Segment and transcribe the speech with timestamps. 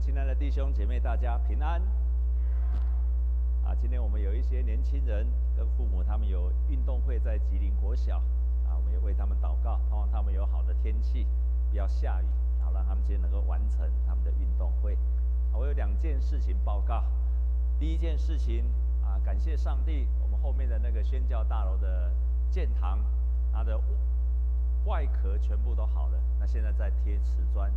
[0.00, 1.80] 亲爱的弟兄姐妹，大家平安。
[3.62, 8.16] 啊，今天我们有一些年轻人跟父母，他们有运动会在吉林国小，
[8.66, 11.26] 啊，我们也为他们祷告，盼望他们有好的天气，
[11.70, 12.24] 不要下雨，
[12.64, 14.96] 好让他们今天能够完成他们的运动会。
[15.52, 17.04] 我有两件事情报告。
[17.78, 18.64] 第一件事情
[19.04, 22.10] 啊，感谢上帝，我们后面的那个宣教大楼的
[22.50, 22.98] 建堂，
[23.52, 23.78] 它的
[24.86, 27.70] 外壳全部都好了，那现在在贴瓷砖。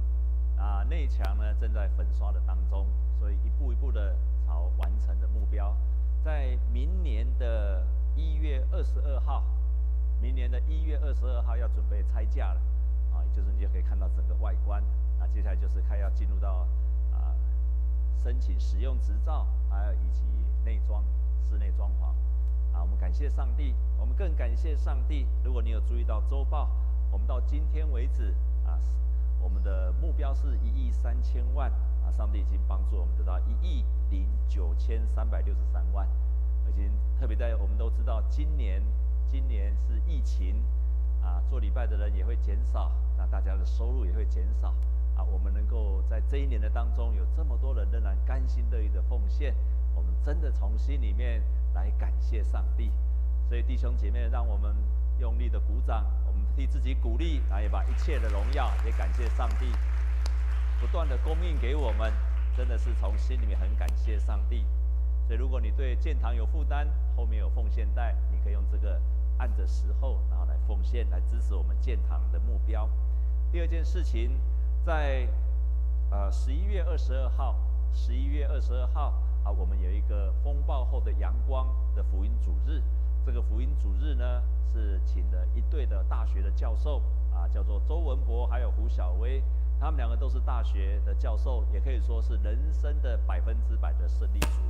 [0.63, 2.87] 啊，内墙呢正在粉刷的当中，
[3.19, 4.15] 所以一步一步的
[4.47, 5.75] 朝完成的目标，
[6.23, 7.85] 在明年的
[8.15, 9.43] 一月二十二号，
[10.21, 12.61] 明年的一月二十二号要准备拆架了，
[13.11, 14.81] 啊，就是你就可以看到整个外观，
[15.19, 16.65] 那接下来就是看要进入到
[17.11, 17.35] 啊
[18.23, 20.23] 申请使用执照，还有以及
[20.63, 21.03] 内装、
[21.49, 22.05] 室内装潢，
[22.73, 25.27] 啊，我们感谢上帝，我们更感谢上帝。
[25.43, 26.69] 如果你有注意到周报，
[27.11, 28.33] 我们到今天为止
[28.65, 28.79] 啊。
[29.43, 31.69] 我们的目标是一亿三千万
[32.01, 32.09] 啊！
[32.09, 36.07] 上帝已经帮助我们得到一亿零九千三百六十三万，
[36.69, 38.81] 已经特别在我们都知道，今年
[39.27, 40.63] 今年是疫情
[41.21, 44.69] 啊，做礼拜的人也会减少，那大家的收入也会减少
[45.17, 45.23] 啊。
[45.23, 49.53] 我们能够在这一年的当中有这么多人仍然甘心乐意的奉献，
[49.93, 52.89] 我们真的从心里面来感谢上帝。
[53.49, 54.73] 所以弟兄姐妹，让我们
[55.19, 56.05] 用力的鼓掌。
[56.55, 59.65] 替自己鼓励，然后也把一切的荣耀也感谢上帝，
[60.79, 62.11] 不断的供应给我们，
[62.55, 64.65] 真的是从心里面很感谢上帝。
[65.27, 68.99] 所以，如果你对建堂有负担，后面有奉献袋，你可以用这个
[69.37, 72.89] 按着时候，然后来奉献，来支持我们建堂的目标。
[73.51, 74.37] 第二件事情，
[74.85, 75.27] 在
[76.11, 77.55] 呃十一月二十二号，
[77.93, 79.13] 十一月二十二号
[79.43, 82.81] 啊，我们有一个风暴后的阳光的福音主日。
[83.25, 84.43] 这个福音主日呢，
[84.73, 87.01] 是请了一对的大学的教授
[87.33, 89.41] 啊，叫做周文博还有胡小薇，
[89.79, 94.61] 他们两个都是大学的教授，也可以说是人生的百分之百的胜利组，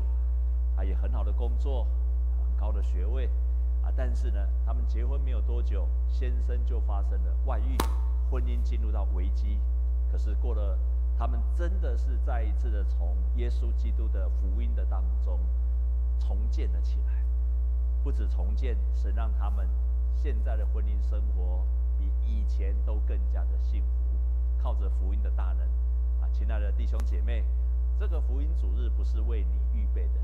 [0.78, 1.88] 啊，也很好的工作，
[2.44, 3.26] 很高的学位，
[3.82, 7.76] 啊，但是呢，他们结婚没有多久，先生就发生了外遇，
[8.30, 9.58] 婚姻进入到危机，
[10.12, 10.78] 可是过了，
[11.18, 15.40] 他们真的是再一次的从耶稣基督的福音的当中
[16.20, 17.13] 重建了起来。
[18.04, 19.66] 不止重建，神让他们
[20.14, 21.66] 现在的婚姻生活
[21.98, 25.60] 比以前都更加的幸福，靠着福音的大能
[26.22, 27.46] 啊，亲爱的弟兄姐妹，
[27.98, 30.20] 这个福音主日不是为你预备的，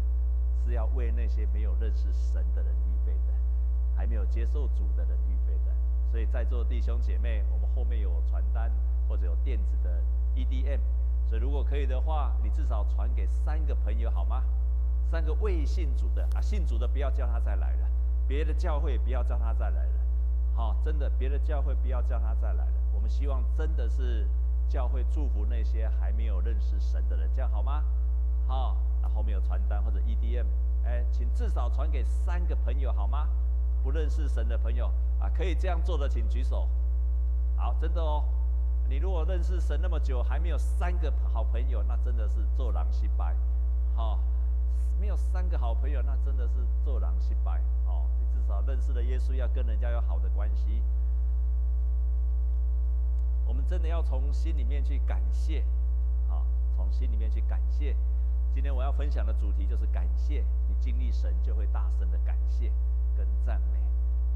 [0.66, 3.34] 是要为那些没有认识神的人预备的，
[3.96, 5.72] 还没有接受主的人预备的。
[6.11, 8.69] 所以在座的弟兄姐妹，我们后面有传单
[9.07, 10.01] 或者有电子的
[10.35, 10.79] EDM，
[11.29, 14.44] 所以如果可以的话，你至少传给三个朋友好吗？
[15.09, 17.90] 三个未信主的啊，信主的不要叫他再来了，
[18.28, 20.00] 别的教会不要叫他再来了，
[20.56, 22.74] 好，真的，别的教会不要叫他再来了。
[22.94, 24.28] 我们希望真的是
[24.70, 27.84] 教会祝福那些还没有认识神的人，这样好吗？
[28.47, 30.46] 好，那后面有传单或者 EDM，
[30.86, 33.28] 哎，请至少传给三个朋友好吗？
[33.81, 36.68] 不认识神的朋友啊，可以这样做的请举手。
[37.56, 38.24] 好，真的哦，
[38.88, 43.36] 你如果认识神那么久还没有三个好朋友，那真的是做狼失败，
[43.96, 44.20] 好。
[45.00, 46.53] 没有三个好朋友，那真的是
[46.84, 48.06] 做人失败哦。
[48.19, 50.81] 你至少认识了耶稣，要跟人家有好的关系。
[53.46, 55.62] 我们真的要从心里面去感谢，
[56.29, 57.96] 啊，从心里面去感谢。
[58.53, 60.44] 今天我要分享的主题就是感谢。
[60.68, 62.72] 你经历神，就会大声的感谢
[63.18, 63.79] 跟赞美。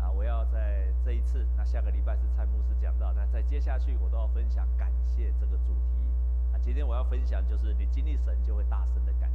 [0.01, 6.07] 啊，我要在这一次，那下个礼拜是蔡牧师讲到，那在接下去我都要分享感谢这个主题。
[6.53, 9.29] 啊，今天我要分享就是你经历神，就会大声的感。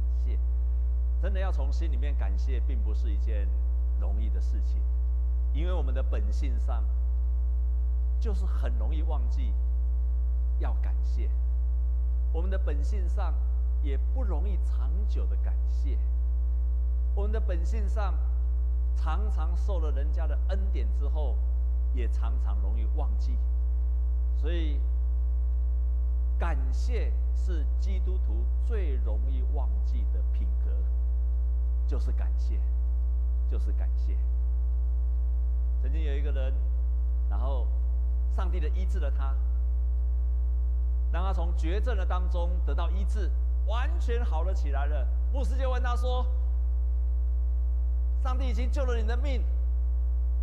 [1.21, 3.47] 真的要从心里面感谢，并不是一件
[3.99, 4.79] 容易的事情，
[5.53, 6.83] 因为我们的本性上
[8.19, 9.53] 就是很容易忘记
[10.59, 11.29] 要感谢，
[12.31, 13.33] 我们的本性上
[13.83, 15.97] 也不容易长久的感谢，
[17.13, 18.13] 我们的本性上
[18.95, 21.37] 常常受了人家的恩典之后，
[21.93, 23.37] 也常常容易忘记，
[24.37, 24.79] 所以
[26.37, 30.71] 感谢是基督徒最容易忘记的品格。
[31.89, 32.59] 就是感谢，
[33.49, 34.15] 就是感谢。
[35.81, 36.53] 曾经有一个人，
[37.27, 37.65] 然后
[38.35, 39.35] 上帝的医治了他，
[41.11, 43.31] 让他从绝症的当中得到医治，
[43.65, 45.07] 完全好了起来了。
[45.33, 46.23] 牧师就问他说
[48.21, 49.43] ：“上帝已经救了你的命，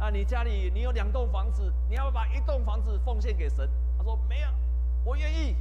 [0.00, 4.48] 那你家里你有两栋房子，你要不要把一栋房子奉献给神？”他说：“没有，
[5.04, 5.54] 我愿意。”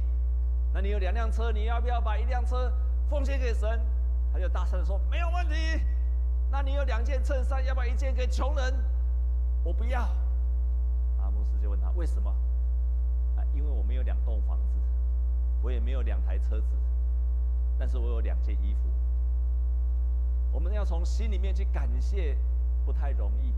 [0.74, 2.72] 那你有两辆车，你要不要把一辆车
[3.08, 3.80] 奉献给神？
[4.36, 5.54] 他就大声的说：“没有问题。”
[6.52, 8.74] 那你有两件衬衫，要不要一件给穷人？
[9.64, 10.02] 我不要。
[10.02, 12.30] 啊，牧师就问他为什么？
[13.34, 14.78] 啊，因为我没有两栋房子，
[15.62, 16.66] 我也没有两台车子，
[17.78, 18.80] 但是我有两件衣服。
[20.52, 22.36] 我们要从心里面去感谢，
[22.84, 23.54] 不太容易。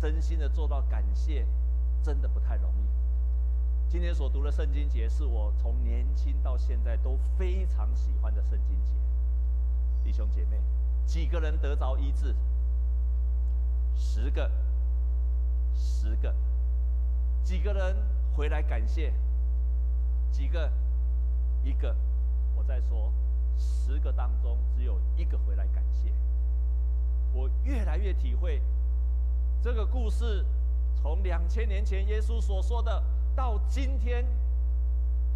[0.00, 1.46] 真心的做到感谢，
[2.02, 3.90] 真的不太容易。
[3.90, 8.90] 今天所读的圣经节是我从年轻到现在都非常喜欢的圣经节。
[10.12, 10.58] 兄姐妹，
[11.06, 12.34] 几个人得着医治？
[13.96, 14.50] 十个，
[15.74, 16.34] 十个。
[17.42, 17.96] 几个人
[18.36, 19.12] 回来感谢？
[20.30, 20.70] 几个？
[21.64, 21.96] 一个。
[22.54, 23.12] 我再说，
[23.58, 26.12] 十个当中只有一个回来感谢。
[27.32, 28.60] 我越来越体会，
[29.62, 30.44] 这个故事
[30.94, 33.02] 从两千年前耶稣所说的，
[33.34, 34.24] 到今天，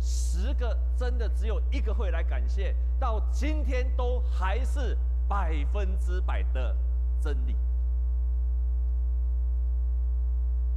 [0.00, 4.96] 十个真的只有一个会来感谢，到今天都还是
[5.28, 6.76] 百分之百的
[7.20, 7.56] 真理。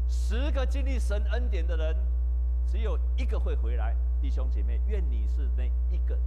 [0.07, 1.95] 十个经历神恩典的人，
[2.68, 3.95] 只有一个会回来。
[4.21, 6.18] 弟兄姐妹，愿你是那一个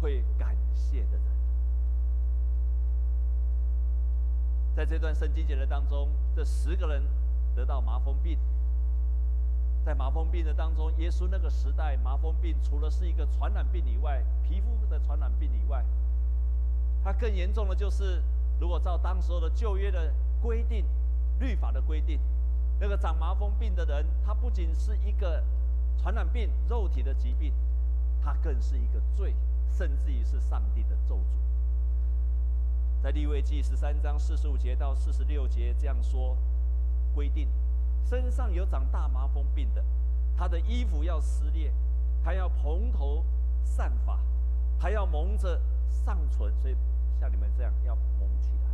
[0.00, 1.22] 会感谢的人。
[4.74, 7.02] 在这段圣经节的当中，这十个人
[7.54, 8.38] 得到麻风病。
[9.84, 15.84] 在麻风病的当中，耶稣那个时代，麻风病除了是一个传染病以外，皮肤的传染病以外，
[17.02, 18.22] 它更严重的就是，
[18.60, 20.12] 如果照当时候的旧约的
[20.42, 20.84] 规定、
[21.38, 22.20] 律法的规定，
[22.78, 25.42] 那个长麻风病的人，他不仅是一个
[25.98, 27.52] 传染病、肉体的疾病，
[28.22, 29.34] 他更是一个罪，
[29.70, 31.40] 甚至于是上帝的咒诅。
[33.02, 36.36] 在利未记十三章四十五节到四十六节这样说，
[37.14, 37.48] 规定，
[38.04, 39.84] 身上有长大麻风病的，
[40.36, 41.72] 他的衣服要撕裂，
[42.24, 43.24] 他要蓬头
[43.64, 44.18] 散发，
[44.78, 46.76] 还要蒙着上唇，所以
[47.20, 48.70] 像你们这样要蒙起来，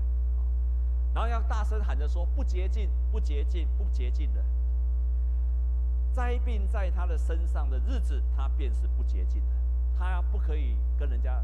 [1.15, 4.43] 然后要大声喊着说：不洁净，不洁净，不洁净的。
[6.13, 9.53] 灾病在他的身上的日子，他便是不洁净的，
[9.99, 11.43] 他不可以跟人家。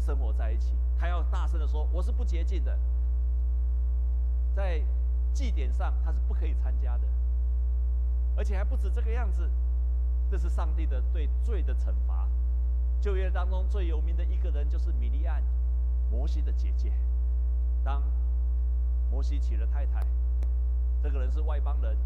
[0.00, 2.78] 生活在一起，他要大声的说：“我是不洁净的。”
[4.56, 4.80] 在
[5.32, 7.04] 祭典上，他是不可以参加的，
[8.36, 9.48] 而且还不止这个样子。
[10.30, 12.28] 这是上帝的对罪的惩罚。
[13.00, 15.42] 旧约当中最有名的一个人就是米利暗，
[16.10, 16.92] 摩西的姐姐。
[17.82, 18.02] 当
[19.10, 20.04] 摩西娶了太太，
[21.02, 21.96] 这个人是外邦人，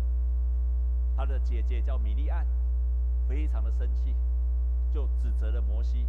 [1.16, 2.46] 他的姐姐叫米利暗，
[3.28, 4.14] 非常的生气，
[4.92, 6.06] 就指责了摩西。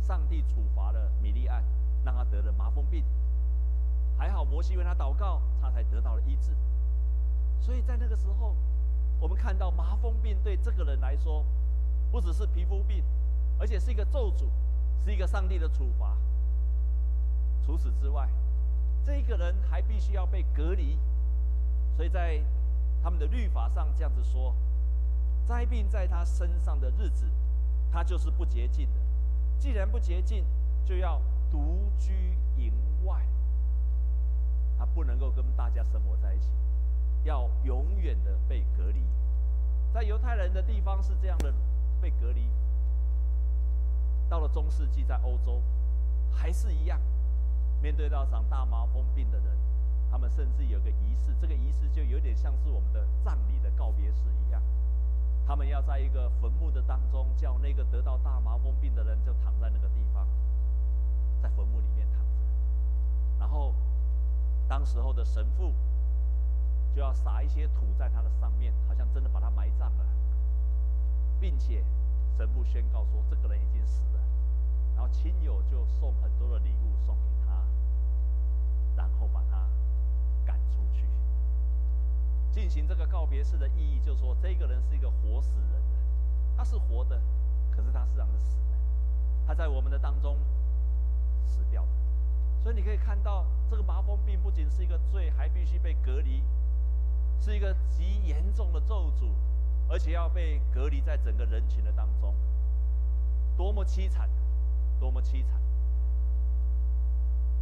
[0.00, 1.62] 上帝处罚了米利暗，
[2.04, 3.04] 让他得了麻风病。
[4.18, 6.50] 还好摩西为他祷告，他才得到了医治。
[7.60, 8.56] 所以在那个时候，
[9.20, 11.44] 我们看到麻风病对这个人来说，
[12.10, 13.04] 不只是皮肤病，
[13.58, 14.46] 而且是一个咒诅，
[15.04, 16.16] 是一个上帝的处罚。
[17.64, 18.28] 除此之外，
[19.04, 20.98] 这个人还必须要被隔离。
[21.96, 22.40] 所以在
[23.02, 24.54] 他们的律法上这样子说：
[25.46, 27.24] 灾病在他身上的日子，
[27.92, 29.00] 他就是不洁净的。
[29.58, 30.44] 既然不洁净，
[30.84, 31.20] 就要
[31.50, 32.72] 独居营
[33.04, 33.26] 外。
[34.78, 36.46] 他不能够跟大家生活在一起，
[37.24, 39.02] 要永远的被隔离。
[39.92, 41.52] 在犹太人的地方是这样的
[42.00, 42.48] 被隔离。
[44.28, 45.60] 到了中世纪，在欧洲
[46.30, 47.00] 还是一样，
[47.82, 49.46] 面对到长大麻风病的人，
[50.10, 54.62] 他们甚至有个仪式，这个仪式就有点像是我们的葬礼的告别式一样。
[55.46, 60.26] 他们要在一个坟墓的当中，叫那个得到大麻风病的人就躺在那个地方，
[61.42, 61.97] 在坟墓里。
[64.78, 65.74] 当时候的神父
[66.94, 70.06] 就要撒一些土在他的上面，好像真的把他埋葬了，
[71.40, 71.82] 并且
[72.36, 74.20] 神父宣告说这个人已经死了。
[74.94, 77.60] 然后亲友就送很多的礼物送给他，
[78.94, 79.66] 然后把他
[80.46, 81.08] 赶出去。
[82.52, 85.98] 进行这个告别式的意义，就是说这个人是一个活死人的，
[86.56, 87.20] 他是活的，
[87.72, 88.78] 可是他实际上是死的，
[89.44, 90.38] 他在我们的当中
[91.44, 91.88] 死掉的。
[92.68, 96.42] 所以你可以看到，这个麻风病不仅是一个罪，还必须被隔离，
[97.40, 99.30] 是一个极严重的咒诅，
[99.88, 102.34] 而且要被隔离在整个人群的当中，
[103.56, 104.28] 多么凄惨，
[105.00, 105.58] 多么凄惨。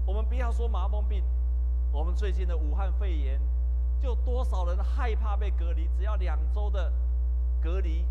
[0.04, 1.22] 我们不要说麻风病，
[1.92, 3.40] 我们最近的武汉肺炎。
[4.02, 5.88] 就多少人害怕被隔离？
[5.96, 6.92] 只要两周的
[7.62, 8.04] 隔离，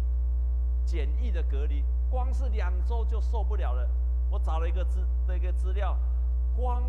[0.86, 3.86] 简易的隔离，光是两周就受不了了。
[4.30, 5.98] 我找了一个资那个资料，
[6.56, 6.84] 光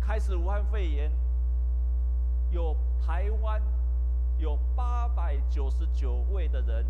[0.00, 1.10] 开始武汉肺炎，
[2.50, 3.60] 有台湾
[4.38, 6.86] 有八百九十九位的人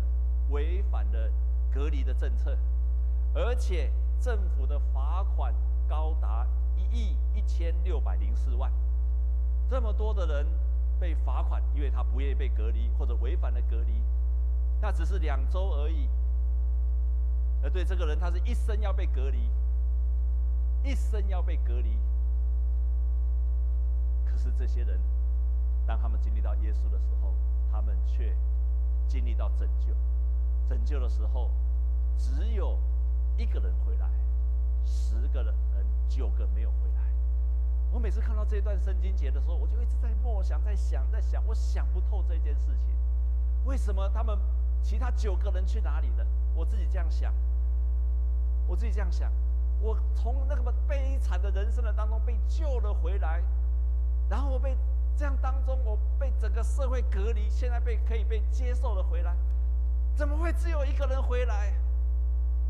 [0.49, 1.29] 违反了
[1.73, 2.57] 隔离的政策，
[3.33, 5.53] 而且政府的罚款
[5.87, 8.71] 高达一亿一千六百零四万，
[9.69, 10.47] 这么多的人。
[10.99, 14.01] 被罚款，因为他不愿意被隔离或者违反了隔离，
[14.79, 16.07] 那只是两周而已。
[17.61, 19.49] 而对这个人，他是一生要被隔离，
[20.83, 21.97] 一生要被隔离。
[24.25, 24.99] 可是这些人，
[25.85, 27.33] 当他们经历到耶稣的时候，
[27.71, 28.35] 他们却
[29.07, 29.93] 经历到拯救。
[30.67, 31.49] 拯救的时候，
[32.17, 32.77] 只有
[33.37, 34.09] 一个人回来，
[34.85, 35.53] 十个人，
[36.07, 37.01] 九个没有回来。
[37.91, 42.87] 我每次看到这段圣经节的时候，我就一直在默想，在想，在想，我想不透这件事情，
[43.65, 44.37] 为什么他们
[44.81, 46.25] 其他九个人去哪里了？
[46.55, 47.33] 我自己这样想，
[48.65, 49.31] 我自己这样想，
[49.83, 53.43] 我从那个悲惨的人生的当中被救了回来，
[54.29, 54.77] 然后我被
[55.17, 59.35] 这样当中，我被整个社会隔离，现在被可以被接受了回来，
[60.15, 61.73] 怎么会只有一个人回来？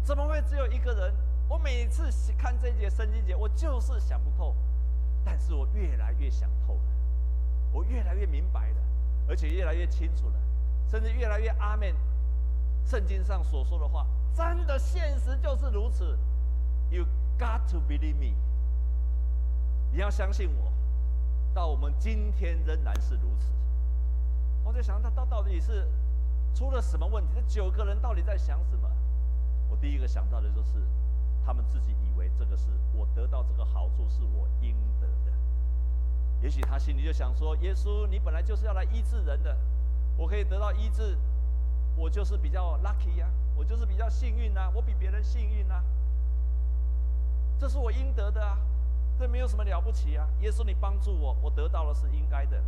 [0.03, 1.13] 怎么会只有一个人？
[1.47, 4.55] 我每次看这节圣经节，我就是想不透。
[5.23, 6.81] 但是我越来越想透了，
[7.71, 8.77] 我越来越明白了，
[9.29, 10.35] 而且越来越清楚了，
[10.89, 11.93] 甚至越来越阿门。
[12.85, 14.05] 圣经上所说的话，
[14.35, 16.17] 真的现实就是如此。
[16.93, 17.07] You
[17.39, 18.35] got to believe me。
[19.91, 20.71] 你要相信我，
[21.51, 23.51] 到我们今天仍然是如此。
[24.63, 25.87] 我在想，他到到底是
[26.53, 27.33] 出了什么问题？
[27.33, 28.87] 这九个人到底在想什么？
[29.69, 30.83] 我第一个想到的就是，
[31.43, 35.33] 他们自己以为这个是我得到这个好处是我应得的。
[36.43, 39.57] 也许他心里就想说：“耶稣，你本来就是要来医治人的，
[40.15, 41.17] 我可以得到医治，
[41.95, 45.83] 我就是比较 lucky 呀，我就是比较幸运呐，我比别人幸运呐，
[47.63, 48.59] 这是我应得的啊，
[49.17, 50.27] 这没有什么了不起啊。
[50.41, 52.61] 耶稣，你帮助我，我得到了是应该的。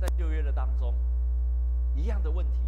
[0.00, 0.92] 在旧约的当中，
[1.94, 2.58] 一样的问题，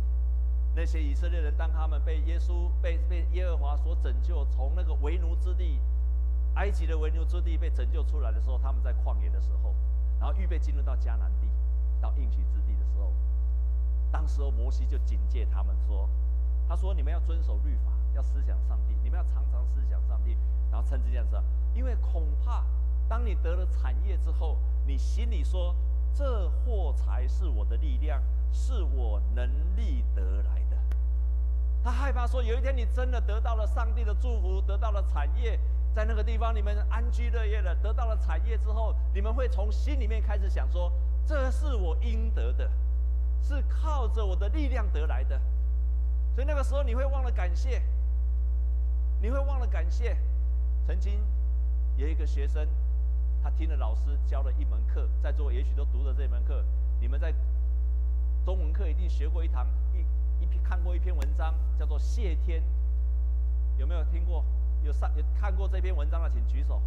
[0.77, 5.81] 那些以色列人当他们被耶稣被被耶和华所拯救，从那个为奴之地。”
[6.55, 9.75] 埃及的为奴之地被拯救出来的时候，他们在旷野的时候，
[10.21, 11.49] 然后预备进入到迦南地，
[12.01, 13.13] 到应许之地的时候，
[14.13, 16.09] 当时候摩西就警戒他们说
[16.71, 20.37] ：“他说你们要遵守律法，要思想上帝，你们要常常思想上帝。
[20.71, 21.37] 然后趁这件事，
[21.75, 22.65] 因为恐怕
[23.09, 25.75] 当你得了产业之后，你心里说
[26.15, 28.23] 这货财是我的力量，
[28.53, 29.47] 是我能
[29.77, 30.77] 力得来的。
[31.83, 35.59] 他害怕说有一天你真的得到了上帝的祝福，得到了产业。”
[35.95, 40.93] 在那个地方，你们安居乐业了，得到了产业之后，你们会从心里面开始想说
[41.27, 42.71] ：“这是我应得的，
[43.43, 45.41] 是靠着我的力量得来的。”
[46.37, 47.83] 所以那个时候你会忘了感谢，
[49.21, 50.17] 你会忘了感谢。
[50.87, 51.21] 曾经
[51.97, 52.67] 有一个学生，
[53.43, 56.65] 他听了老师教了一门课，在座也许都读了这门课。
[57.01, 57.33] 你们在
[58.45, 62.63] 中文课一定学过一堂一一篇看过一篇文章，叫做《谢天》，
[63.79, 64.45] 有没有听过？
[64.85, 66.81] 有上有看过这篇文章的，请举手。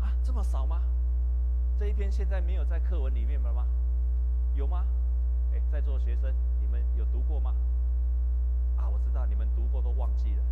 [0.00, 0.82] 啊，这么少吗？
[1.78, 3.64] 这一篇现在没有在课文里面了吗？
[4.56, 4.84] 有吗？
[5.54, 7.54] 哎，在座学生，你们有读过吗？
[8.76, 10.42] 啊，我知道你们读过都忘记了。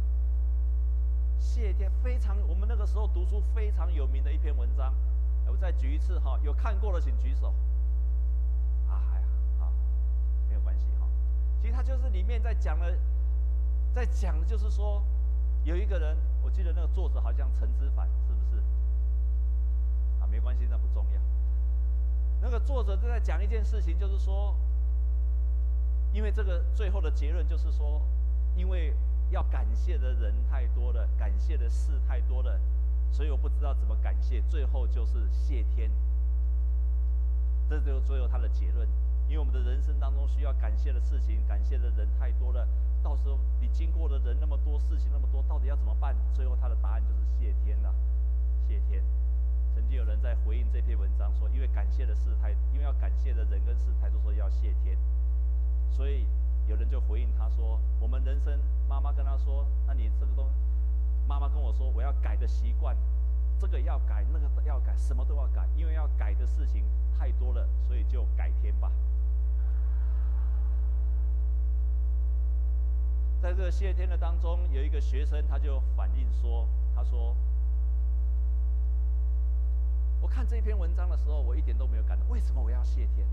[1.38, 4.95] 谢天非常，我们那个时候读书非常有名的一篇文章。
[5.47, 7.54] 我再举一次哈，有看过的请举手。
[8.88, 9.21] 啊，还
[9.59, 9.73] 好，好，
[10.49, 11.07] 没有关系哈。
[11.61, 12.92] 其实他就是里面在讲了，
[13.95, 15.02] 在讲的就是说。
[15.64, 18.57] 有一个人，我记得那个作者好像陈之凡，是不是？
[20.18, 21.21] 啊，没关系，那不重要。
[22.40, 24.57] 那个作者正在讲一件事情，就是说，
[26.11, 28.00] 因为这个最后的结论就是说，
[28.57, 28.95] 因为
[29.30, 32.58] 要感谢的人太多了，感谢的事太多了，
[33.11, 35.90] 所以我不知道怎么感谢，最后就是谢天。
[37.68, 38.88] 这就是最后他的结论。
[39.28, 42.66] 因为我们的人生当中需要感谢的事情、感谢的人太多了，
[43.02, 46.16] 到时候你经过的人那么多，事情那么多，到底要怎么办？
[46.32, 47.92] 最后他的答案就是谢天呐、
[48.66, 49.02] 谢天。
[49.75, 54.97] 曾经有人在回应这篇文章说，因为感谢的事太，因为要感谢的人跟事太多，说要谢天。
[55.90, 56.26] 所以
[56.68, 60.46] 有人就回应他说，我们人生，妈妈跟他说，那你这个东，
[61.26, 62.94] 妈妈跟我说，我要改的习惯，
[63.58, 66.84] 这个要改，那个要改，什么都要改，因为要改的事情
[67.18, 68.92] 太多了，所以就改天吧。
[73.40, 77.34] 在这个谢天的当中，有一个学生，他就反映说：“他说，
[80.20, 82.28] 我看这篇文章的时候，我一点都没有感动。
[82.28, 83.26] 为什么我要谢天？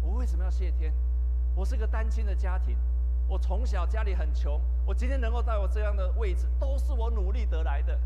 [0.00, 0.94] 我为什么要谢天？
[1.54, 2.76] 我是个单亲的家庭，
[3.26, 7.98] 我从小家里很穷，我今天能够在我这样的位置，都是我努力得来的，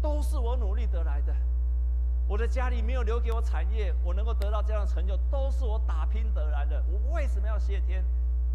[0.00, 1.34] 都是我努力得来的。
[2.28, 6.82] 我的家里没有留给我产业，我能够得到这样的成就，都是我打拼得来的。
[6.88, 8.02] 我为什么要谢天？”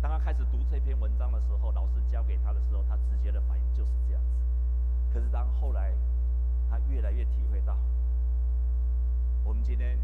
[0.02, 4.30] 当他开始读这篇文章的时候，老师教给他的时候，他直接的反应就是这样子。
[5.14, 5.92] 可是当后来
[6.70, 7.76] 他越来越体会到，
[9.44, 9.98] 我们今天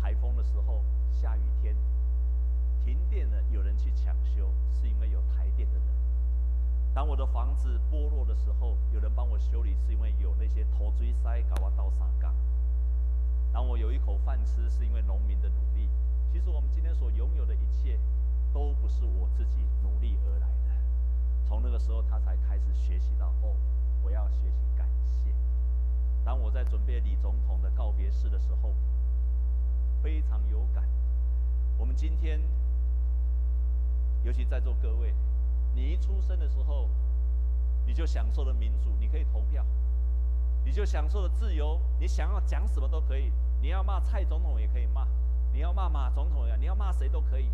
[0.00, 1.74] 台风的时候，下雨天
[2.88, 5.84] 停电了，有人去抢修，是因为有台电的人。
[6.94, 12.30] 当我的房子剥落的时候，有人帮我修理，是因为有那些土水师搞我倒三工。
[13.52, 15.86] 当我有一口饭吃，是因为农民的努力。
[16.32, 17.98] 其实我们今天所拥有的一切，
[18.54, 20.72] 都不是我自己努力而来的。
[21.46, 23.54] 从那个时候，他才开始学习到，哦，
[24.02, 25.30] 我要学习感谢。
[26.24, 28.72] 当我在准备李总统的告别式的时候，
[30.02, 30.88] 非常有感。
[31.76, 32.40] 我们今天，
[34.28, 35.14] 尤其在座各位，
[35.74, 36.90] 你一出生的时候，
[37.86, 39.64] 你就享受了民主，你可以投票，
[40.62, 43.32] 你就享受了自由，你想要讲什么都可以，
[43.62, 45.08] 你要骂蔡总统也可以骂，
[45.50, 47.48] 你要骂马总统呀，你要骂谁都可以。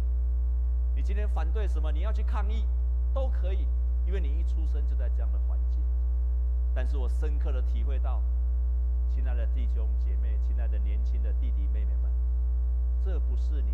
[0.97, 2.67] 你今天反对什么，你要去抗议，
[3.15, 3.69] 都可以，
[4.05, 5.81] 因为你一出生就在这样的环境。
[6.75, 8.21] 但是我深刻的体会到，
[9.15, 12.11] 亲爱的弟兄姐妹，亲爱的年轻的弟弟妹妹们，
[13.05, 13.71] 这不是你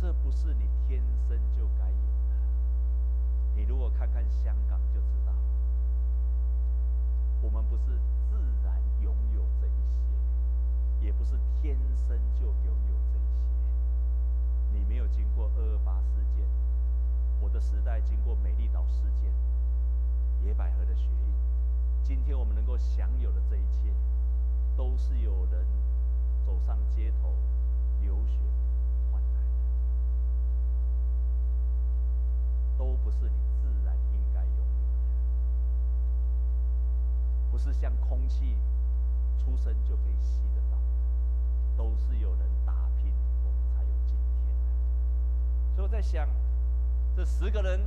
[0.00, 2.36] 这不是你天生就该有的。
[3.54, 5.32] 你如果看看香港就知道，
[7.40, 7.98] 我们不是
[8.28, 11.76] 自然拥有这一些，也不是天
[12.06, 14.78] 生就拥有这一些。
[14.78, 16.46] 你没有经过二二八事件，
[17.40, 19.32] 我的时代经过美丽岛事件。
[20.44, 21.32] 野百合的血印，
[22.04, 23.90] 今天我们能够享有的这一切，
[24.76, 25.66] 都是有人
[26.44, 27.34] 走上街头
[28.00, 28.38] 流血
[32.76, 35.10] 都不是你自然应该拥有的，
[37.50, 38.56] 不是像空气
[39.38, 40.82] 出生就可以吸得到的，
[41.76, 43.12] 都是有人打拼，
[43.44, 44.54] 我们才有今天。
[45.74, 46.28] 所以我在想，
[47.16, 47.80] 这十个人，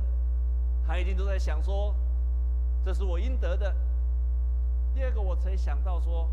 [0.86, 1.94] 他一定都在想说。
[2.82, 3.76] 这是我应得的。
[4.94, 6.30] 第二个，我才想到说，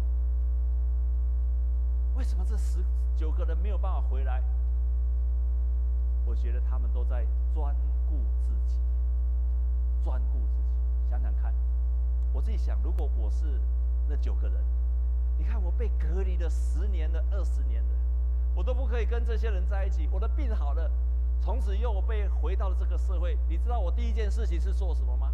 [2.16, 2.78] 为什么这十
[3.18, 4.42] 九个人没有办法回来？
[6.26, 7.76] 我觉得他们都在钻
[8.08, 8.16] 顾
[8.46, 8.80] 自己，
[10.04, 11.10] 专顾自己。
[11.10, 11.54] 想想看，
[12.34, 13.62] 我自己想，如果我是
[14.08, 14.64] 那九个人，
[15.38, 17.90] 你看我被隔离了十年了、二十年了，
[18.56, 20.10] 我都不可以跟这些人在一起。
[20.12, 20.90] 我的病好了，
[21.40, 23.38] 从此又被回到了这个社会。
[23.48, 25.32] 你知道我第一件事情是做什么吗？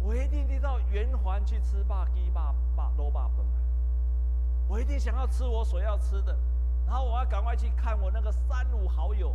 [0.00, 3.46] 我一定得到圆环去吃霸鸡霸霸卤霸粉，
[4.68, 6.36] 我一定想要吃我所要吃的，
[6.84, 9.34] 然后我要赶快去看我那个三五好友，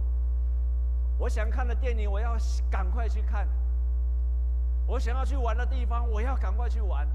[1.20, 2.36] 我想看的电影我要
[2.72, 3.48] 赶快去看，
[4.88, 7.08] 我想要去玩的地方我要赶快去玩，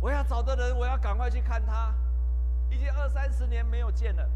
[0.00, 1.92] 我要找的人我要赶快去看他，
[2.70, 4.30] 已经二三十年没有见了，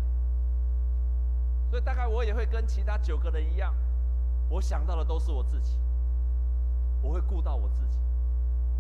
[1.71, 3.73] 所以大概我也会跟其他九个人一样，
[4.51, 5.79] 我想到的都是我自己。
[7.03, 7.99] 我会顾到我自己，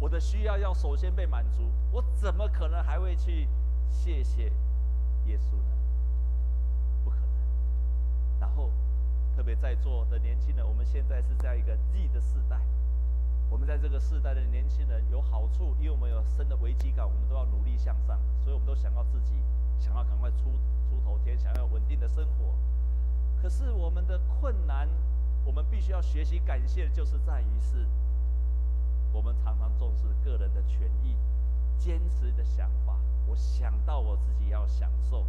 [0.00, 3.46] 我的需要要首先被满足，我怎么可能还会去
[3.88, 4.50] 谢谢
[5.26, 5.75] 耶稣呢？
[9.36, 12.58] 特别在座的年轻人，我们现在是在一个 Z 的世代，
[13.50, 19.34] 我们在这个世代的年轻人有好处，因为我们有深的危机感，我们都要努力向上，所以我们都想要自己
[19.78, 22.56] 想要赶快出出头天，想要稳定的生活。
[23.42, 24.88] 可是我们的困难，
[25.44, 27.86] 我们必须要学习感谢，就是在于是。
[29.12, 31.14] 我们常常重视个人的权益，
[31.78, 32.98] 坚持的想法。
[33.26, 35.26] 我想到我自己要享受，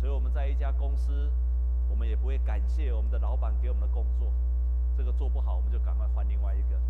[0.00, 1.30] 所以我们在一家公司，
[1.94, 4.32] 我们也不会感谢我们的老板给我们的工作。
[4.96, 6.80] 这个做不好，我们就赶快换另外一个。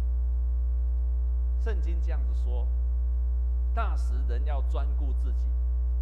[1.63, 2.67] 圣经这样子说：
[3.75, 5.47] 那时人要专顾自己，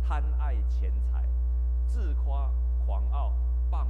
[0.06, 1.24] 贪爱钱财，
[1.84, 2.48] 自夸
[2.86, 3.32] 狂傲，
[3.72, 3.88] 谤讟，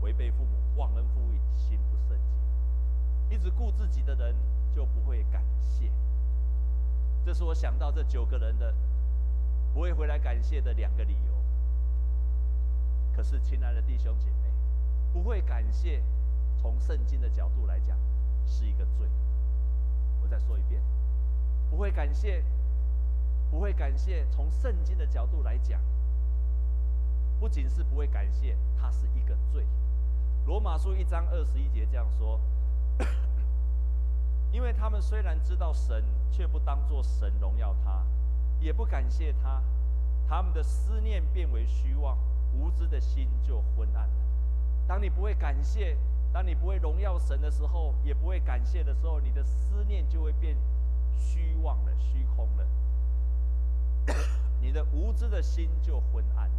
[0.00, 3.36] 违背父母，忘恩负义，心不圣洁。
[3.36, 4.34] 一直顾自己的人。
[4.70, 5.90] 就不会感谢，
[7.24, 8.72] 这是我想到这九个人的
[9.74, 11.34] 不会回来感谢的两个理由。
[13.16, 14.37] 可是，亲爱的弟兄姐妹，
[15.12, 16.02] 不会感谢，
[16.60, 17.96] 从圣经的角度来讲，
[18.46, 19.08] 是一个罪。
[20.22, 20.82] 我再说一遍，
[21.70, 22.44] 不会感谢，
[23.50, 25.80] 不会感谢，从圣经的角度来讲，
[27.40, 29.66] 不仅是不会感谢，它是一个罪。
[30.46, 32.40] 罗马书一章二十一节这样说。
[34.50, 38.02] 因为他们虽然知道神，却不当作神荣耀他，
[38.60, 39.62] 也不感谢他，
[40.26, 42.16] 他们的思念变为虚妄，
[42.54, 44.14] 无知的心就昏暗了。
[44.88, 45.96] 当你不会感谢，
[46.32, 50.56] 当你不会荣耀神的时候，也不会感谢的时候，你的思念就会变
[51.16, 52.66] 虚妄了、虚空了。
[54.60, 56.56] 你的无知的心就昏暗了。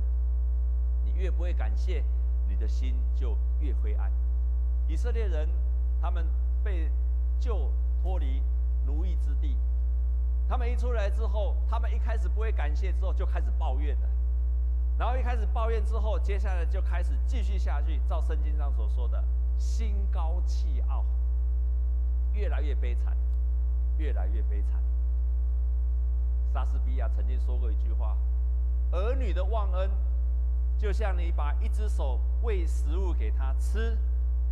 [1.03, 2.03] 你越不会感谢，
[2.47, 4.09] 你的心就越灰暗。
[4.87, 5.49] 以色列人，
[5.99, 6.25] 他们
[6.63, 6.89] 被。
[7.41, 7.71] 就
[8.03, 8.43] 脱离
[8.85, 9.55] 奴役之地，
[10.49, 14.09] 他们一出来之后，他们一开始不会感谢，之后就开始抱怨了。
[14.99, 19.23] 然后一开始抱怨之后，接下来就开始继续下去，照圣经上所说的，
[19.57, 21.05] 心高气傲，
[22.33, 23.15] 越来越悲惨，
[23.97, 24.83] 越来越悲惨。
[26.53, 28.17] 莎士比亚曾经说过一句话：
[28.91, 29.89] 儿女的忘恩，
[30.77, 33.97] 就像你把一只手喂食物给他吃，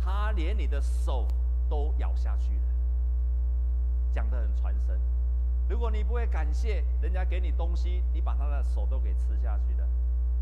[0.00, 1.28] 他连你的手
[1.68, 2.62] 都咬下去了。
[4.14, 4.98] 讲得很传神。
[5.68, 9.86] 如果你不会感谢人家给你东西，你把他的手都给吃下去了。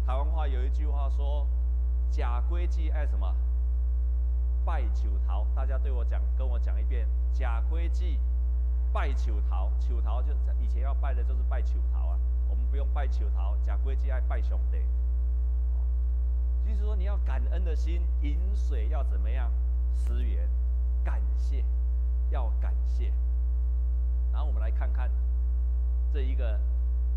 [0.07, 1.45] 台湾话有一句话说
[2.12, 3.35] ：“假规矩爱什么？
[4.64, 8.16] 拜九桃。”大家对我讲，跟我讲一遍：“假规矩
[8.92, 9.69] 拜九桃。
[9.81, 12.19] 九桃就以前要拜的就是拜九桃啊。
[12.49, 14.79] 我们不用拜九桃，假规矩爱拜兄弟。
[16.64, 19.51] 就是说，你要感恩的心，饮水要怎么样？
[19.97, 20.49] 思源，
[21.05, 21.64] 感谢，
[22.31, 23.12] 要感谢。
[24.33, 25.11] 然后我们来看看，
[26.12, 26.61] 这一个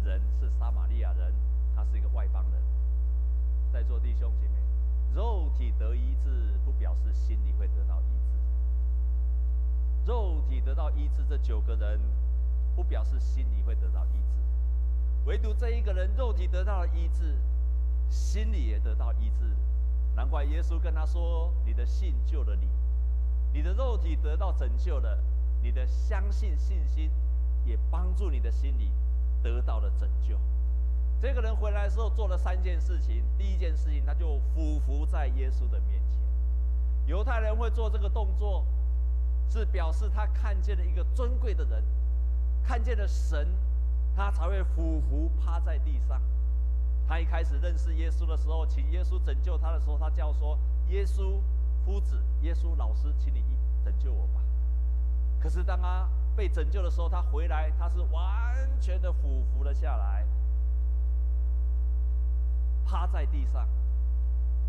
[0.03, 1.31] 人是撒玛利亚人，
[1.75, 2.59] 他是一个外邦人。
[3.71, 4.55] 在座弟兄姐妹，
[5.13, 8.35] 肉体得医治不表示心里会得到医治。
[10.05, 11.99] 肉体得到医治，这九个人
[12.75, 14.39] 不表示心里会得到医治。
[15.25, 17.35] 唯独这一个人，肉体得到了医治，
[18.09, 19.45] 心里也得到医治。
[20.15, 22.67] 难怪耶稣跟他说：“你的信救了你，
[23.53, 25.17] 你的肉体得到拯救了，
[25.61, 27.11] 你的相信信心
[27.65, 28.91] 也帮助你的心里
[29.43, 30.35] 得到了拯救。”
[31.21, 33.23] 这个人回来的时候做了三件事情。
[33.37, 36.17] 第一件事情，他就俯伏在耶稣的面前。
[37.07, 38.65] 犹太人会做这个动作，
[39.49, 41.83] 是表示他看见了一个尊贵的人，
[42.63, 43.47] 看见了神，
[44.15, 46.21] 他才会俯伏趴在地上。
[47.07, 51.41] 他一开始认识耶稣的时候，请耶稣拯救他的时候，他叫说：“耶稣
[51.83, 53.43] 夫子，耶稣老师，请你
[53.83, 54.39] 拯救我吧。”
[55.41, 60.25] 可是当他被拯救的时候，他回来，他是完全的俯伏了下来。
[62.89, 63.67] 趴在地上，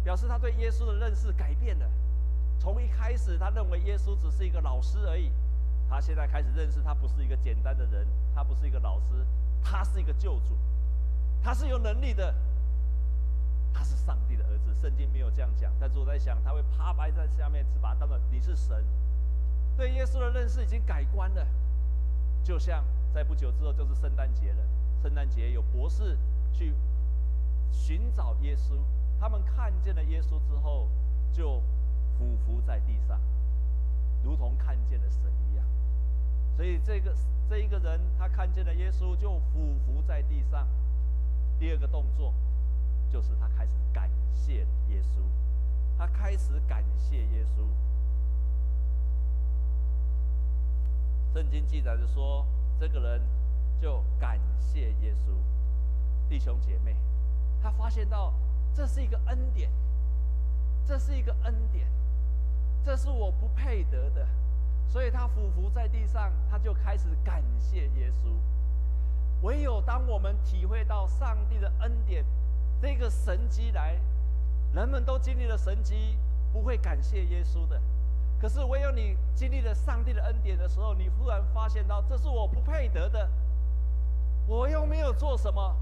[0.04, 1.86] 表示他对耶稣的认识改变了。
[2.58, 5.32] 从一开始，他认为耶稣只是一个老师而已，
[5.88, 9.24] 他现在开始认识他不是一个简单的人，他不是一个老师，
[9.64, 10.54] 他是一个救主，
[11.42, 12.34] 他是有能力的，
[13.72, 14.74] 他是上帝的儿子。
[14.74, 18.84] 圣经没有这样讲，但是我在想，他会趴埋在下面，只把他们你是神，
[19.78, 21.46] 对耶稣的认识已经改观了。
[22.44, 24.62] 就像在不久之后就是圣诞节了，
[25.02, 26.18] 圣诞节有博士
[26.52, 26.74] 去。
[27.70, 28.74] 寻找耶稣，
[29.18, 30.88] 他们看见了耶稣之后，
[31.32, 31.60] 就
[32.16, 33.20] 俯伏在地上，
[34.22, 35.64] 如同看见了神一样。
[36.56, 37.14] 所以这个
[37.48, 40.66] 这一个人，他看见了耶稣，就俯伏在地上。
[41.58, 42.32] 第二个动作，
[43.10, 45.20] 就是他开始感谢耶稣，
[45.98, 47.64] 他开始感谢耶稣。
[51.32, 52.46] 圣经记载着说，
[52.78, 53.22] 这个人
[53.80, 55.32] 就感谢耶稣，
[56.28, 56.96] 弟兄姐妹。
[57.62, 58.32] 他发现到
[58.74, 59.70] 这是一个恩典，
[60.86, 61.86] 这是一个恩典，
[62.84, 64.26] 这是我不配得的，
[64.88, 68.30] 所以他俯伏在地上，他就开始感谢耶稣。
[69.42, 72.24] 唯有当我们体会到上帝的恩典，
[72.80, 73.96] 这个神迹来，
[74.74, 76.16] 人们都经历了神迹，
[76.52, 77.80] 不会感谢耶稣的。
[78.40, 83.28] 可是唯有你经历了上帝的恩典的时候，你忽然发现到这是我不配得的，
[84.46, 85.76] 我又没有做什么。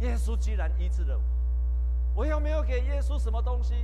[0.00, 1.16] 耶稣居然医治了
[2.14, 3.74] 我，我又没有给耶稣什么东西，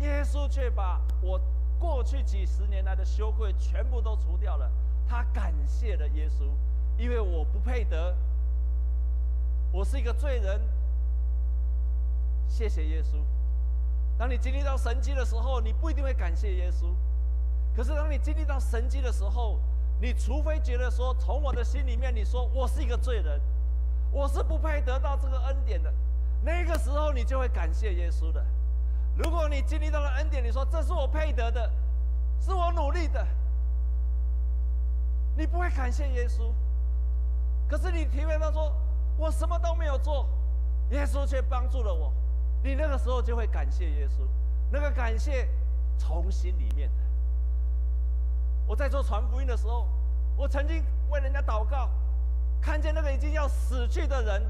[0.00, 1.40] 耶稣却把我
[1.78, 4.70] 过去几十年来的羞愧全部都除掉了。
[5.06, 6.44] 他感谢了耶稣，
[6.96, 8.16] 因为我不配得，
[9.70, 10.60] 我是一个罪人。
[12.48, 13.16] 谢谢耶稣。
[14.16, 16.86] 当你经历到神迹的时候，你不一定会感谢耶稣，
[17.76, 19.58] 可是当你经历到神迹的时候，
[20.00, 23.40] 你除非觉得说，从我的心里面你说我是一个罪人。
[24.14, 25.92] 我是不配得到这个恩典的，
[26.40, 28.42] 那个时候你就会感谢耶稣的。
[29.16, 31.68] 如果你经历到了恩典，你说这是我配得的，
[32.40, 33.26] 是我努力的，
[35.36, 36.52] 你不会感谢耶稣。
[37.68, 38.72] 可是你体会到说，
[39.16, 40.28] 我什么都没有做，
[40.90, 42.12] 耶稣却帮助了我，
[42.62, 44.24] 你那个时候就会感谢耶稣。
[44.70, 45.48] 那个感谢
[45.98, 47.02] 从心里面的。
[48.64, 49.88] 我在做传福音的时候，
[50.36, 51.90] 我曾经为人家祷告。
[52.64, 54.42] 看见那个已经要死去的人，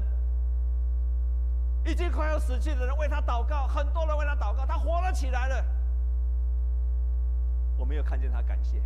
[1.83, 5.65] 已经快要死去的人，为他祷告，很多人为他祷告，他活了起来了。
[7.77, 8.81] 我没有看见他感谢。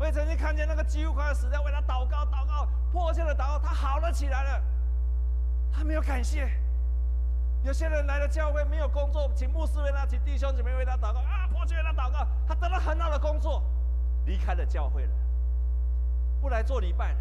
[0.00, 4.64] 我也曾经看见那个几乎快要死掉，为他祷告，祷告，迫切的祷告，他好了起来了。
[5.72, 6.50] 他没有感谢。
[7.62, 13.62] 有些人来了教会没有工作，请牧师为他，请弟兄姐妹为他祷告啊，迫切为他祷告，他得了很好的工作，
[14.26, 15.12] 离开了教会了。
[16.42, 17.18] 不来做礼拜了，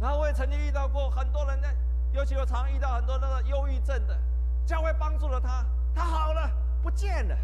[0.00, 1.68] 然后我也曾经遇到过很多人呢
[2.12, 4.18] 尤其我常遇到很多那个忧郁症的，
[4.64, 6.50] 教会帮助了他，他好了，
[6.82, 7.36] 不见了。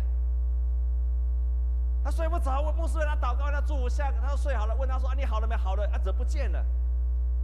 [2.03, 5.55] 他睡不着，问牧师为他祷告，他祝福下个，他睡好了，问他说啊，你好了没？
[5.55, 6.65] 好了，啊，怎么不见了？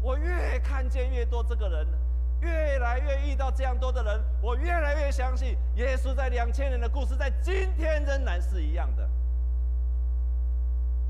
[0.01, 1.87] 我越看见越多这个人，
[2.41, 9.09] 越来越遇到这样多的人，我越来越相信耶稣在两千年的故事，在今天仍然是一样的。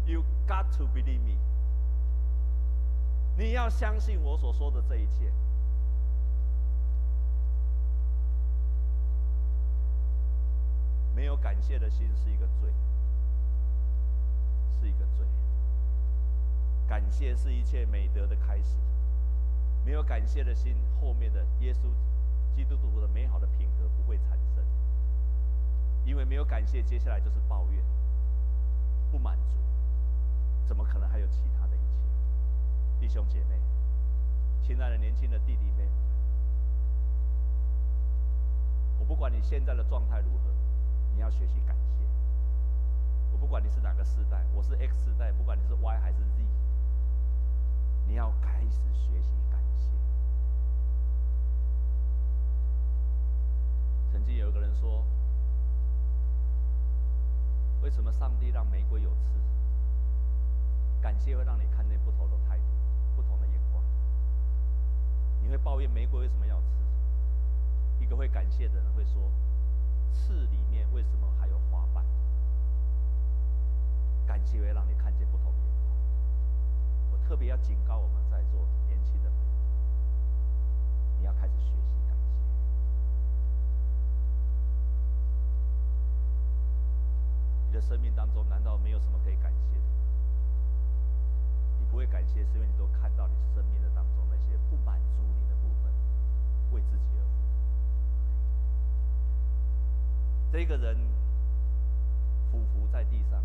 [0.05, 1.39] You got to believe me。
[3.43, 5.29] 你要相信我所说的这一切。
[11.13, 12.71] 没有感谢的心是一个罪。
[14.81, 15.27] 是一个罪。
[16.87, 18.77] 感谢是一切美德的开始。
[19.85, 21.79] 没有感谢的心，后面的耶稣
[22.55, 24.65] 基督徒的美好的品格不会产生。
[26.05, 27.83] 因为没有感谢，接下来就是抱怨、
[29.11, 29.57] 不满足，
[30.65, 31.62] 怎么可能还有其他？
[33.03, 33.59] 弟兄姐妹，
[34.65, 35.91] 亲爱的年轻的弟弟妹妹，
[39.01, 40.45] 我不管你现在的状态如何，
[41.13, 42.05] 你要学习感谢。
[43.33, 46.45] 我不管你是哪个世代，我是 X 世代，不管你是 Y 还是 Z，
[48.07, 49.89] 你要开始学习感谢。
[54.13, 55.05] 曾经有一个人说
[57.83, 59.33] ：“为什么上帝让玫瑰有刺？
[61.01, 62.63] 感谢会让你看见不同的态度、
[65.43, 66.67] 你会抱怨玫瑰为什么要刺？
[68.01, 69.31] 一个会感谢的人会说：
[70.13, 72.05] 刺里面为什么还有花瓣？”
[74.27, 75.53] 感谢会让你看见不同眼
[75.85, 75.95] 光。
[77.13, 79.45] 我特别要警告我们在座年轻的朋友，
[81.19, 82.23] 你要开始学习感谢。
[87.67, 89.59] 你的生命当中难道没有什么可以感谢？
[91.93, 95.93] 不会感谢，是因为你都看到你生命的当中那些不满足你的部分，
[96.73, 97.31] 为自己而活。
[100.51, 100.97] 这个人
[102.51, 103.45] 匍匐在地上。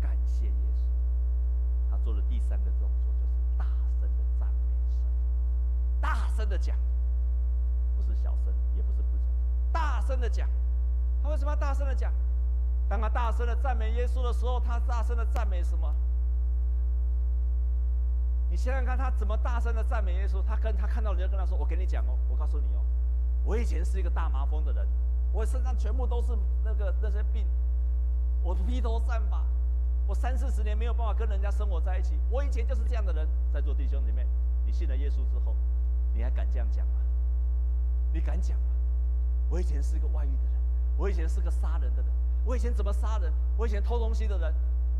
[0.00, 0.84] 感谢耶稣，
[1.90, 3.66] 他做的第三个动作就是大
[4.00, 4.60] 声的赞美
[5.02, 5.10] 神，
[6.00, 6.78] 大声的讲，
[7.96, 9.26] 不是小声，也不是不讲，
[9.70, 10.48] 大声的讲。
[11.22, 12.10] 他为什么要大声的讲？
[12.88, 15.94] 当他大声的赞美耶稣的时候，他大声的赞美什么？
[18.58, 20.42] 想想看，他怎么大声的赞美耶稣？
[20.42, 22.82] 他跟他看到人家跟他说：“我跟你讲哦，我告诉你哦，
[23.44, 24.84] 我以前是一个大麻风的人，
[25.32, 27.46] 我身上全部都是那个那些病，
[28.42, 29.44] 我披头散发。”
[30.08, 32.18] 我三四十年没有办法跟人家生活在一起。
[32.30, 34.26] 我以前就是这样的人，在座弟兄里面，
[34.66, 35.54] 你信了耶稣之后，
[36.12, 36.94] 你还敢这样讲吗？
[38.12, 38.66] 你敢讲吗？
[39.48, 40.60] 我以前是个外遇的人，
[40.96, 42.06] 我以前是个杀人的人，
[42.44, 43.32] 我以前怎么杀人？
[43.56, 44.52] 我以前偷东西的人，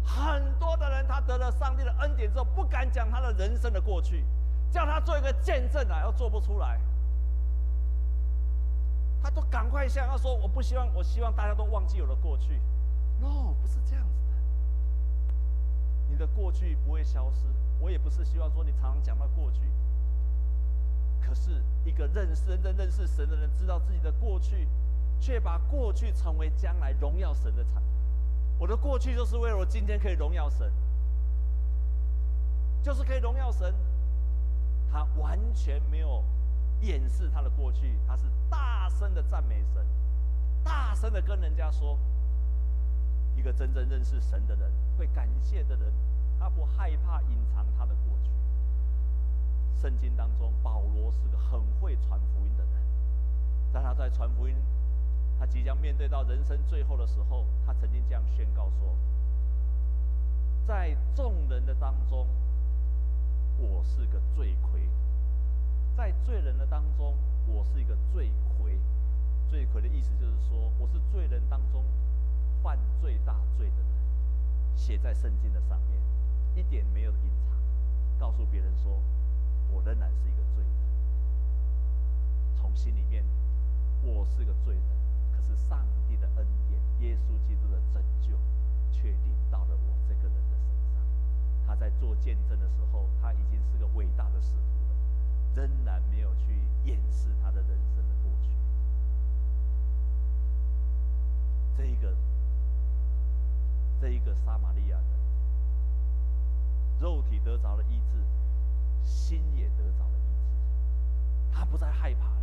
[0.08, 4.24] 很多的人他得了上帝的恩典之后，不敢讲他的人生的过去，
[4.70, 6.80] 叫他做一个见证啊，又做不出来。
[9.22, 12.58] 他都赶快向他说：“我不希望，我希望大家都忘记我的过去。”
[13.20, 14.34] No，不是这样子的。
[16.08, 17.46] 你的过去不会消失，
[17.80, 19.60] 我也不是希望说你常常讲到过去。
[21.20, 24.66] 可是，一个认识、真正认识神的人，知道自己的过去，
[25.20, 27.82] 却把过去成为将来荣耀神的产。
[28.58, 30.72] 我的过去就是为了我今天可以荣耀神，
[32.82, 33.74] 就是可以荣耀神。
[34.90, 36.24] 他完全没有
[36.80, 39.86] 掩饰他的过去，他是大声的赞美神，
[40.64, 41.98] 大声的跟人家说。
[43.36, 44.68] 一个真正认识神的人，
[44.98, 45.92] 会感谢的人，
[46.40, 48.30] 他不害怕隐藏他的过去。
[49.80, 52.72] 圣经当中，保罗是个很会传福音的人，
[53.72, 54.56] 当他在传福音，
[55.38, 58.96] 他即将面对到人生最后的时候，他曾经这样宣告说
[60.66, 62.26] ：“在众人的当中，
[63.58, 64.80] 我是个罪魁；
[65.96, 67.14] 在罪人的当中，
[67.46, 68.78] 我是一个罪魁。
[69.48, 71.84] 罪魁的意思就是说，我是罪人当中。”
[72.60, 73.86] 犯最大罪的人，
[74.74, 75.96] 写在圣经的上面，
[76.56, 77.56] 一点没有隐藏，
[78.18, 79.00] 告诉别人说，
[79.70, 80.72] 我仍然是一个罪人。
[82.56, 83.24] 从心里面，
[84.02, 84.82] 我是个罪人，
[85.38, 88.34] 可是上帝的恩典，耶稣基督的拯救，
[88.90, 90.98] 却临到了我这个人的身上。
[91.64, 94.58] 他在做见证的时候，他已经是个伟大的使徒
[94.90, 94.94] 了，
[95.54, 98.50] 仍然没有去掩饰他的人生的过去。
[101.76, 102.12] 这一个。
[104.00, 105.06] 这一个撒玛利亚人，
[107.00, 108.14] 肉体得着了医治，
[109.04, 110.54] 心也得着了医治，
[111.52, 112.37] 他不再害怕。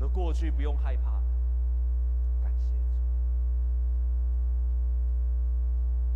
[0.00, 1.20] 我的过去不用害怕，
[2.42, 2.64] 感谢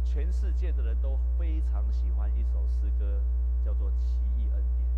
[0.07, 0.11] 主。
[0.11, 3.21] 全世界的人都非常喜欢一首诗歌，
[3.63, 4.89] 叫做《奇异恩典》。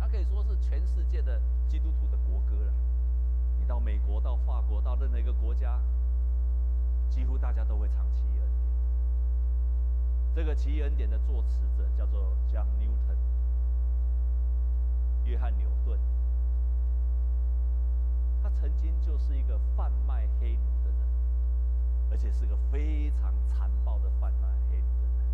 [0.00, 2.72] 它可以说是全世界的基督徒的国歌了。
[3.60, 5.78] 你到美国、到法国、到任何一个国家，
[7.10, 8.72] 几乎大家都会唱《奇异恩典》。
[10.34, 13.18] 这个《奇异恩典》的作词者叫做 John Newton，
[15.26, 15.96] 约翰纽顿。
[18.60, 20.98] 曾经就是一个贩卖黑奴的人，
[22.10, 25.26] 而且是个非常残暴的贩卖黑奴的人，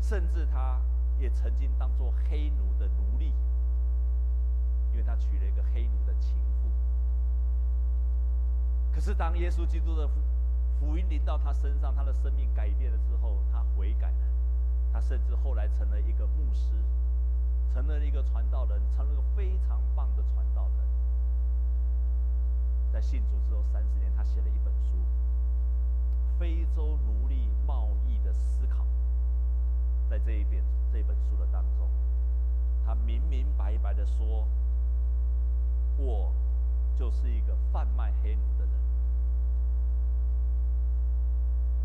[0.00, 0.80] 甚至他
[1.18, 3.32] 也曾经当做黑奴的奴隶，
[4.92, 6.70] 因为他娶了一个黑奴的情妇。
[8.94, 10.08] 可是当耶稣基督的
[10.78, 14.26] 福音临到他身上，他的生命改变了之后，他悔改了，
[14.92, 16.72] 他甚至后来成了一个牧师，
[17.74, 20.85] 成了一个传道人，成了一个非常棒的传道人。
[22.96, 24.96] 在信主之后三十年，他写了一本书
[26.40, 28.84] 《非洲奴隶贸易的思考》。
[30.08, 31.90] 在这一本这本书的当中，
[32.86, 34.48] 他明明白白的说
[36.00, 36.32] ：“我
[36.98, 38.72] 就是一个贩卖黑奴的人。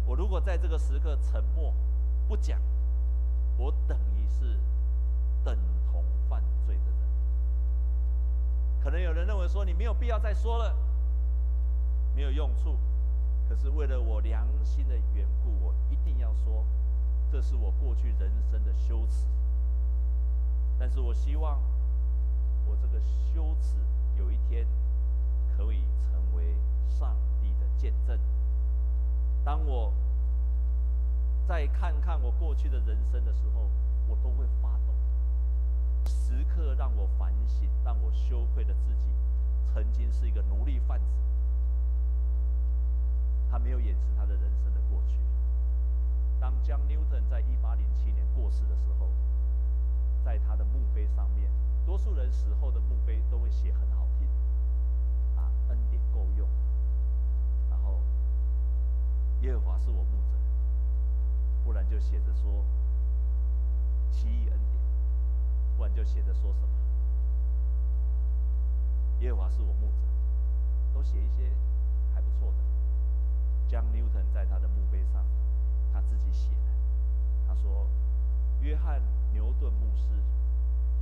[0.06, 1.74] 我如果在这个时刻沉默
[2.26, 2.58] 不讲，
[3.58, 4.58] 我等于是
[5.44, 5.60] 等
[5.92, 7.10] 同犯罪的人。
[8.82, 10.74] 可能有人认为说，你没有必要再说了。”
[12.16, 12.78] 没有用处，
[13.48, 16.66] 可是为了我良心的缘故，我一定要说，
[17.32, 19.26] 这是我过去人生的羞耻。
[20.78, 21.60] 但是我希望，
[22.66, 23.78] 我这个羞耻
[24.18, 24.66] 有一天
[25.56, 26.56] 可以成为
[26.88, 28.20] 上帝的见证。
[29.44, 29.94] 当我
[31.48, 33.70] 再看看我过去的人生的时候，
[34.08, 34.94] 我都会发抖，
[36.06, 39.10] 时刻让我反省，让我羞愧的自己，
[39.74, 41.06] 曾经是一个奴隶贩子。
[43.52, 45.20] 他没有掩饰他的人生的过去。
[46.40, 49.10] 当 John Newton 在一八零七年过世的时候，
[50.24, 51.52] 在他的墓碑上面，
[51.86, 54.26] 多数人死后的墓碑都会写很好听，
[55.36, 56.48] 啊，恩典够用，
[57.70, 58.00] 然后
[59.42, 60.38] 耶和华是我牧者，
[61.66, 62.64] 不然就写着说
[64.10, 64.82] 奇异恩典，
[65.76, 66.70] 不然就写着说什么
[69.20, 70.08] 耶和华是我牧者，
[70.94, 71.52] 都写一些
[72.16, 72.71] 还不错的。
[73.72, 75.24] John Newton 在他的墓碑上，
[75.94, 77.48] 他自己写的。
[77.48, 77.88] 他说
[78.60, 80.10] ：“约翰牛顿牧师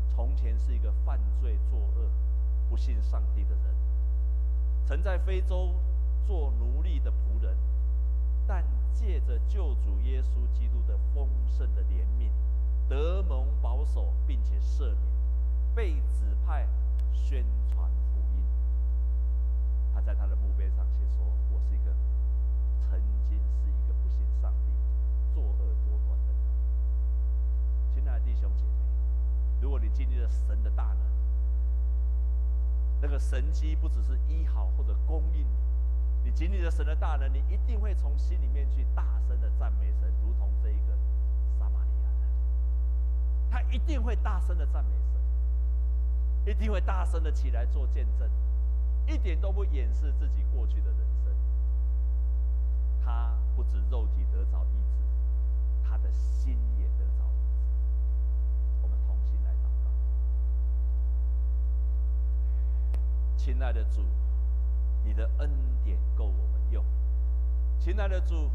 [0.07, 2.11] 从前是一个犯罪作恶、
[2.69, 3.75] 不信上帝的人，
[4.85, 5.73] 曾在非洲
[6.27, 7.57] 做奴隶的仆人，
[8.45, 12.29] 但借着救主耶稣基督的丰盛的怜悯，
[12.87, 14.97] 得蒙保守并且赦免，
[15.73, 16.67] 被指派
[17.15, 18.43] 宣传福音。”
[19.91, 21.91] 他在他的墓碑上写说：“我是一个。”
[22.89, 24.71] 曾经是一个不信上帝、
[25.31, 26.41] 作恶多端的人。
[27.93, 28.81] 亲爱的弟兄姐妹，
[29.61, 30.99] 如果你经历了神的大能，
[33.01, 35.45] 那个神迹不只是医好或者供应
[36.23, 40.97] 你，你经历了神的大能，你一定会从心里面去大声的赞美神，如同这一个
[41.57, 42.29] 撒玛利亚人，
[43.49, 48.29] 他一定会大声的赞美神，一定会大声的起来做见证，
[49.07, 51.33] 一点都不掩饰自己过去的人生。
[53.03, 55.03] 他不止肉体得着医治，
[55.83, 57.65] 他的心也得着医治。
[58.83, 59.89] 我们同心来祷告。
[63.39, 64.01] 亲爱的主，
[65.05, 65.49] 你的恩
[65.81, 66.83] 典够我们用。
[67.79, 68.51] 亲爱的主，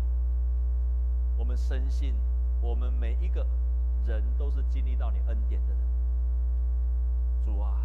[1.38, 2.12] 我们深信，
[2.60, 3.46] 我们每一个
[4.06, 5.78] 人都是经历到你恩典的人。
[7.46, 7.80] 主啊，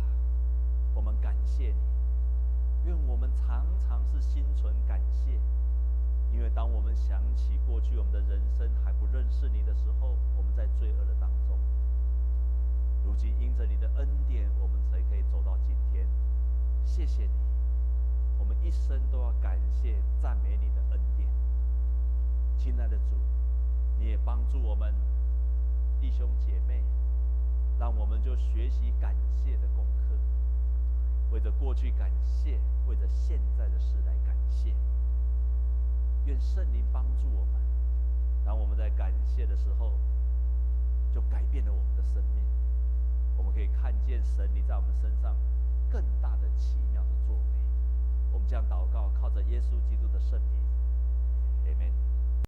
[0.93, 5.39] 我们感谢你，愿我们常常是心存感谢。
[6.35, 11.57] 因为当我们想起过去我们的人生还不认识你的时候，我们在罪恶的当中。
[13.05, 16.05] 如今因着你的恩典，我们才可以走到今天。
[16.85, 17.31] 谢谢你，
[18.37, 21.27] 我们一生都要感谢赞美你的恩典。
[22.57, 23.15] 亲爱的主，
[23.99, 24.93] 你也帮助我们
[26.01, 26.83] 弟兄姐妹，
[27.77, 30.15] 让我们就学习感谢的功课，
[31.31, 34.73] 为着过去感谢，为着现在的事来感谢。
[36.25, 37.61] 愿圣灵帮助我们，
[38.45, 39.93] 当我们在感谢的时候，
[41.13, 42.43] 就改变了我们的生命。
[43.37, 45.33] 我们可以看见神你在我们身上
[45.91, 47.41] 更大的奇妙的作为。
[48.31, 50.61] 我们将祷告，靠着耶稣基督的圣名，
[51.65, 52.08] 阿门。